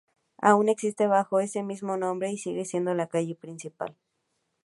Aún 0.39 0.67
existe 0.67 1.05
bajo 1.05 1.39
ese 1.39 1.61
mismo 1.61 1.95
nombre 1.95 2.31
y 2.31 2.37
sigue 2.39 2.65
siendo 2.65 2.95
la 2.95 3.05
calle 3.05 3.35
principal. 3.35 3.95